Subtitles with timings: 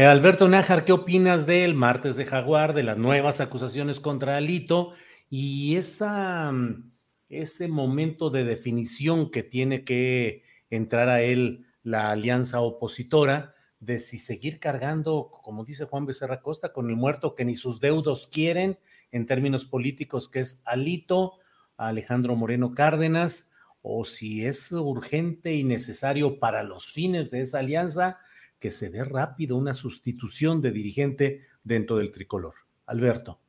[0.00, 4.94] Eh, Alberto Nájar, ¿qué opinas del martes de Jaguar, de las nuevas acusaciones contra Alito
[5.28, 6.90] y mm,
[7.28, 14.18] ese momento de definición que tiene que entrar a él la alianza opositora de si
[14.18, 18.78] seguir cargando, como dice Juan Becerra Costa, con el muerto que ni sus deudos quieren
[19.10, 21.34] en términos políticos, que es Alito,
[21.76, 28.18] Alejandro Moreno Cárdenas, o si es urgente y necesario para los fines de esa alianza
[28.60, 32.54] que se dé rápido una sustitución de dirigente dentro del tricolor.
[32.86, 33.40] Alberto.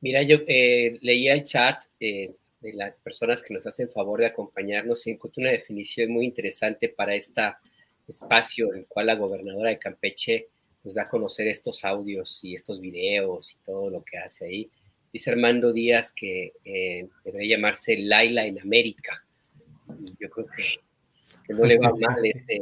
[0.00, 4.26] Mira, yo eh, leía el chat eh, de las personas que nos hacen favor de
[4.26, 7.40] acompañarnos y encontré una definición muy interesante para este
[8.06, 10.48] espacio en el cual la gobernadora de Campeche
[10.84, 14.70] nos da a conocer estos audios y estos videos y todo lo que hace ahí.
[15.12, 19.24] Dice Armando Díaz que eh, debería llamarse Laila en América.
[20.18, 20.80] Yo creo que
[21.52, 22.18] que no le va mal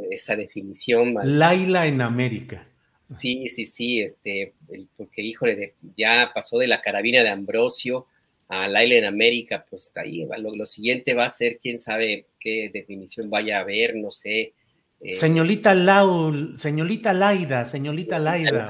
[0.09, 1.15] esa definición.
[1.23, 2.67] Laila en América.
[3.05, 4.53] Sí, sí, sí, este,
[4.95, 8.07] porque híjole, ya pasó de la carabina de Ambrosio
[8.47, 12.69] a Laila en América, pues ahí lo, lo, siguiente va a ser, quién sabe qué
[12.73, 14.53] definición vaya a haber, no sé.
[14.99, 18.69] Eh, señorita Laul, señorita Laida, señorita Laida.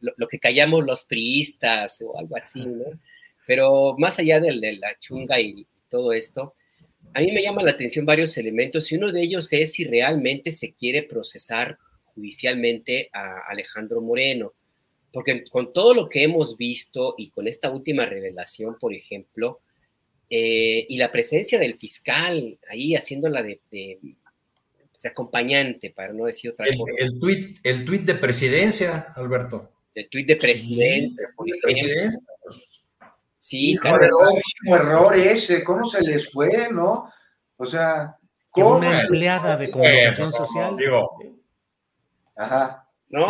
[0.00, 2.84] lo, que callamos los priistas o algo así, ¿no?
[3.46, 6.54] Pero más allá de, de la chunga y todo esto,
[7.14, 10.52] a mí me llaman la atención varios elementos y uno de ellos es si realmente
[10.52, 11.78] se quiere procesar
[12.14, 14.52] judicialmente a Alejandro Moreno,
[15.12, 19.60] porque con todo lo que hemos visto y con esta última revelación, por ejemplo,
[20.28, 23.98] eh, y la presencia del fiscal ahí haciéndola de, de
[24.90, 26.92] pues, acompañante, para no decir otra cosa.
[26.96, 29.70] El tuit el tweet de presidencia, Alberto.
[29.94, 31.28] El tuit de presidencia.
[31.44, 32.24] Sí, presidencia.
[33.52, 37.12] Sí, un error ese, ¿cómo se les fue, no?
[37.58, 38.16] O sea,
[38.50, 38.76] ¿cómo?
[38.76, 40.74] Una empleada de comunicación social.
[42.34, 42.88] Ajá.
[43.10, 43.26] No,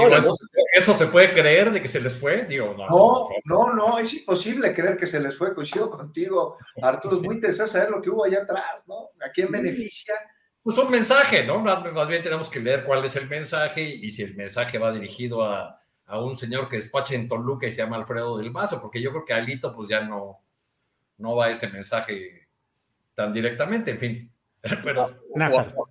[0.76, 2.44] eso, se puede creer de que se les fue?
[2.44, 5.52] Digo, no, no, no, no, es imposible creer que se les fue.
[5.56, 7.16] Coincido contigo, Arturo.
[7.16, 9.10] Es muy interesante saber lo que hubo allá atrás, ¿no?
[9.26, 10.14] ¿A quién beneficia?
[10.62, 11.58] Pues un mensaje, ¿no?
[11.58, 15.42] Más bien tenemos que leer cuál es el mensaje y si el mensaje va dirigido
[15.42, 19.00] a, a un señor que despacha en Toluca y se llama Alfredo del Mazo, porque
[19.00, 20.40] yo creo que Alito pues ya no,
[21.18, 22.48] no va ese mensaje
[23.14, 24.32] tan directamente, en fin.
[24.84, 25.22] Pero,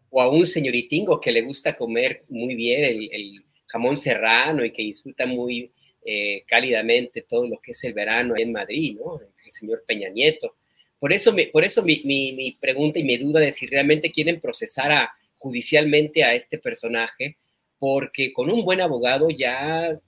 [0.10, 4.82] o, a, un señoritingo que le gusta comer muy bien el, jamón serrano y que
[4.82, 5.72] disfruta muy
[6.04, 9.18] eh, cálidamente todo lo que es el verano en Madrid, ¿no?
[9.18, 10.58] El señor Peña Nieto.
[11.00, 14.12] Por eso, me, por eso mi, mi, mi pregunta y mi duda de si realmente
[14.12, 17.38] quieren procesar a, judicialmente a este personaje,
[17.82, 20.00] porque con un buen abogado ya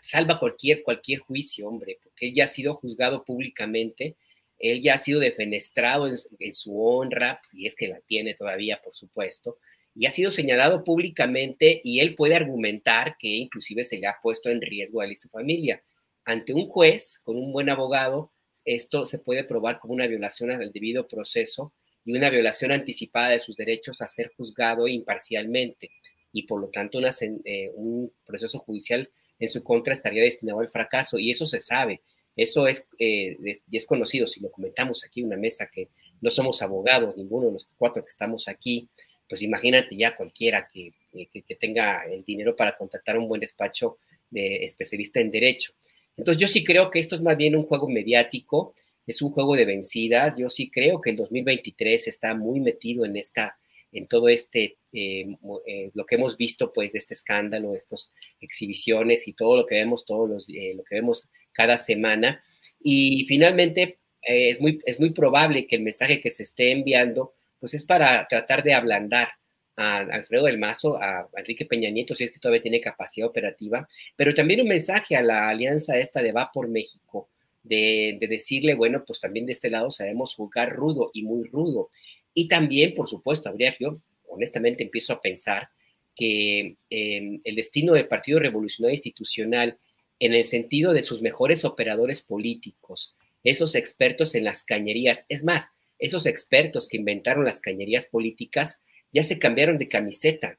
[0.00, 4.14] salva cualquier, cualquier juicio, hombre, porque él ya ha sido juzgado públicamente,
[4.60, 8.94] él ya ha sido defenestrado en, su honra, y es que la tiene todavía, por
[8.94, 9.58] supuesto,
[9.92, 14.48] y ha sido señalado públicamente y él puede argumentar que inclusive se le ha puesto
[14.48, 15.82] en riesgo a él y su familia.
[16.24, 18.30] Ante un juez con un buen abogado,
[18.64, 23.40] esto se puede probar como una violación al debido proceso y una violación anticipada de
[23.40, 25.90] sus derechos a ser juzgado imparcialmente
[26.32, 31.18] y por lo tanto eh, un proceso judicial en su contra estaría destinado al fracaso
[31.18, 32.02] y eso se sabe,
[32.36, 33.36] eso es, eh,
[33.70, 35.88] es, conocido, si lo comentamos aquí en una mesa que
[36.20, 38.88] no somos abogados, ninguno de los cuatro que estamos aquí,
[39.28, 43.98] pues imagínate ya cualquiera que, eh, que, tenga el dinero para contratar un buen despacho
[44.30, 45.72] de especialista en derecho.
[46.16, 48.72] Entonces yo sí creo que esto es más bien un juego mediático,
[49.06, 53.16] es un juego de vencidas, yo sí creo que el 2023 está muy metido en
[53.16, 53.58] esta
[53.92, 55.26] en todo este, eh,
[55.66, 59.76] eh, lo que hemos visto pues de este escándalo, estas exhibiciones y todo lo que
[59.76, 62.42] vemos, todos los, eh, lo que vemos cada semana.
[62.82, 67.74] Y finalmente es, muy, es muy probable que el mensaje que se esté enviando pues
[67.74, 69.28] es para tratar de ablandar
[69.76, 73.86] a Alfredo del Mazo, a Enrique Peña Nieto, si es que todavía tiene capacidad operativa,
[74.16, 77.30] pero también un mensaje a la alianza esta de Va por México,
[77.62, 81.90] de, de decirle, bueno, pues también de este lado sabemos jugar rudo y muy rudo.
[82.34, 85.68] Y también, por supuesto, habría yo, honestamente, empiezo a pensar
[86.14, 89.78] que em, el destino del Partido Revolucionario Institucional,
[90.18, 93.14] en el sentido de sus mejores operadores políticos,
[93.44, 98.82] esos expertos en las cañerías, es más, esos expertos que inventaron las cañerías políticas,
[99.12, 100.58] ya se cambiaron de camiseta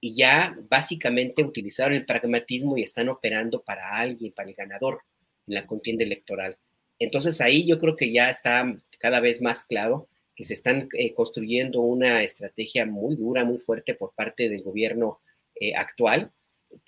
[0.00, 5.00] y ya básicamente utilizaron el pragmatismo y están operando para alguien, para el ganador
[5.46, 6.58] en la contienda electoral.
[6.98, 11.14] Entonces ahí yo creo que ya está cada vez más claro que se están eh,
[11.14, 15.20] construyendo una estrategia muy dura, muy fuerte por parte del gobierno
[15.54, 16.32] eh, actual,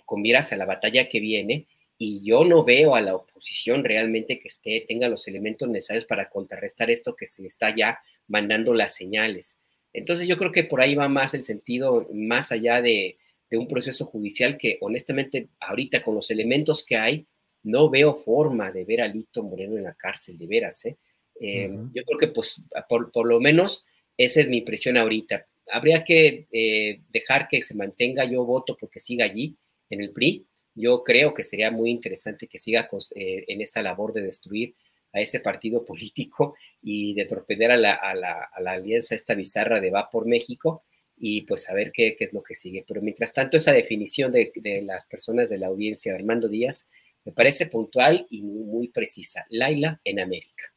[0.05, 1.67] con miras a la batalla que viene,
[1.99, 6.29] y yo no veo a la oposición realmente que esté, tenga los elementos necesarios para
[6.29, 9.59] contrarrestar esto que se está ya mandando las señales.
[9.93, 13.17] Entonces yo creo que por ahí va más el sentido, más allá de,
[13.49, 17.27] de un proceso judicial que honestamente ahorita con los elementos que hay,
[17.63, 20.97] no veo forma de ver a Lito Moreno en la cárcel, de veras, ¿eh?
[21.41, 23.85] Eh, yo creo que pues por, lo menos
[24.17, 25.47] esa es mi impresión ahorita.
[25.71, 29.57] Habría que eh, dejar que se mantenga, yo voto porque siga allí
[29.91, 30.47] en el PRI.
[30.75, 34.75] Yo creo que sería muy interesante que siga eh, en esta labor de destruir
[35.13, 40.27] a ese partido político y de torpedear a la, alianza esta bizarra de Va por
[40.27, 40.83] México
[41.17, 42.85] y pues a ver qué, es lo que sigue.
[42.87, 44.53] Pero mientras tanto, esa definición de,
[44.85, 46.89] las personas de la audiencia de Armando Díaz
[47.25, 49.47] me parece puntual y muy precisa.
[49.49, 50.76] Laila en América.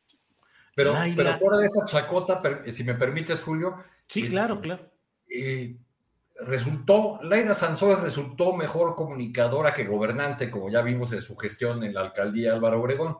[0.80, 2.42] Pero, pero fuera de esa chacota,
[2.72, 3.84] si me permites, Julio.
[4.08, 4.90] Sí, claro, claro.
[5.30, 5.76] Eh,
[6.40, 11.94] resultó, Laida Sansores resultó mejor comunicadora que gobernante, como ya vimos en su gestión en
[11.94, 13.18] la alcaldía Álvaro Obregón.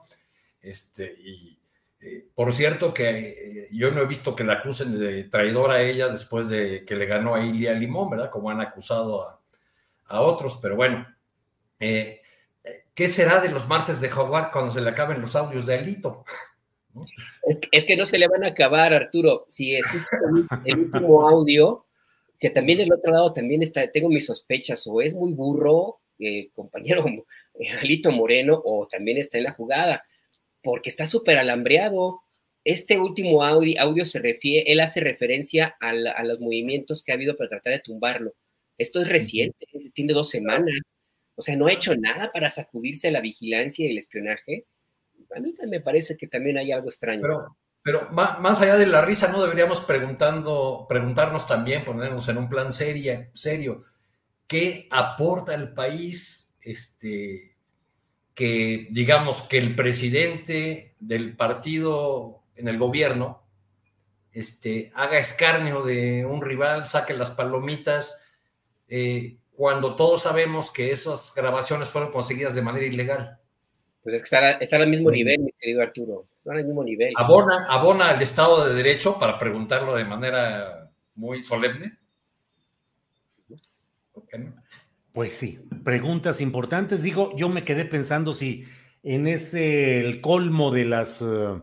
[0.62, 1.60] Este, y
[2.00, 5.82] eh, por cierto que eh, yo no he visto que la acusen de traidora a
[5.82, 8.32] ella después de que le ganó a Ilia Limón, ¿verdad?
[8.32, 9.42] Como han acusado a,
[10.06, 11.06] a otros, pero bueno.
[11.78, 16.26] ¿Qué será de los martes de Jaguar cuando se le acaben los audios de Alito?
[17.72, 19.46] Es, que no se le van a acabar, Arturo.
[19.50, 20.08] Si escuchas
[20.66, 21.86] el, último audio,
[22.40, 26.52] que también del otro lado también está, tengo mis sospechas, o es muy burro el
[26.52, 27.06] compañero
[27.82, 30.04] Alito Moreno, o también está en la jugada,
[30.62, 32.22] porque está súper alambreado.
[32.66, 37.16] Este último audio, audio, se refiere, él hace referencia a, a, los movimientos que ha
[37.16, 38.34] habido para tratar de tumbarlo.
[38.78, 40.76] Esto es reciente, tiene dos semanas.
[41.36, 44.66] O sea, no ha hecho nada para sacudirse a la vigilancia y el espionaje
[45.36, 47.56] a mí me parece que también hay algo extraño.
[47.82, 52.72] Pero, más, allá de la risa, ¿no deberíamos preguntando, preguntarnos también, ponernos en un plan
[52.72, 53.86] serio, serio,
[54.48, 57.56] qué aporta el país este,
[58.34, 63.44] que, digamos, que el presidente del partido en el gobierno
[64.32, 68.20] este, haga escarnio de un rival, saque las palomitas,
[68.88, 73.40] eh, cuando todos sabemos que esas grabaciones fueron conseguidas de manera ilegal?
[74.10, 76.24] Pues es que está, al mismo nivel, mi querido Arturo.
[76.40, 77.14] Está al mismo nivel.
[77.16, 81.96] ¿Abona, ¿Abona al Estado de Derecho para preguntarlo de manera muy solemne?
[85.14, 87.04] Pues sí, preguntas importantes.
[87.04, 88.66] Digo, yo me quedé pensando si
[89.04, 91.62] en ese el colmo de las eh,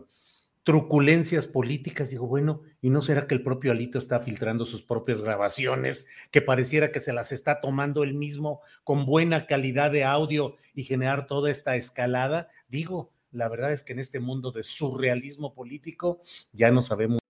[0.67, 5.23] truculencias políticas, digo, bueno, ¿y no será que el propio Alito está filtrando sus propias
[5.23, 10.57] grabaciones, que pareciera que se las está tomando él mismo con buena calidad de audio
[10.75, 12.49] y generar toda esta escalada?
[12.67, 16.21] Digo, la verdad es que en este mundo de surrealismo político
[16.51, 17.21] ya no sabemos.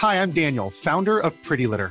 [0.00, 1.90] Hi, I'm Daniel, founder of Pretty Litter.